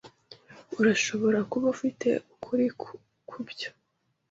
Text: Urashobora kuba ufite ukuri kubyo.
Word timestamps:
Urashobora 0.79 1.39
kuba 1.51 1.65
ufite 1.75 2.09
ukuri 2.33 2.65
kubyo. 3.29 3.69